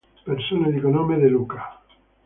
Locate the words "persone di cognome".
0.25-1.19